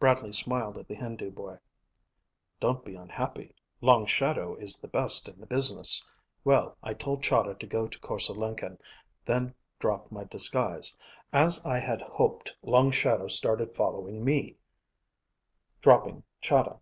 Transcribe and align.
Bradley 0.00 0.32
smiled 0.32 0.78
at 0.78 0.88
the 0.88 0.94
Hindu 0.94 1.30
boy. 1.32 1.58
"Don't 2.60 2.82
be 2.82 2.94
unhappy. 2.94 3.54
Long 3.82 4.06
Shadow 4.06 4.54
is 4.54 4.80
the 4.80 4.88
best 4.88 5.28
in 5.28 5.38
the 5.38 5.44
business. 5.44 6.02
Well, 6.44 6.78
I 6.82 6.94
told 6.94 7.22
Chahda 7.22 7.58
to 7.58 7.66
go 7.66 7.86
to 7.86 7.98
Korse 8.00 8.30
Lenken, 8.30 8.78
then 9.26 9.54
dropped 9.78 10.10
my 10.10 10.24
disguise. 10.24 10.96
As 11.30 11.62
I 11.66 11.78
had 11.78 12.00
hoped, 12.00 12.56
Long 12.62 12.90
Shadow 12.90 13.28
started 13.28 13.74
following 13.74 14.24
me, 14.24 14.56
dropping 15.82 16.22
Chahda. 16.40 16.80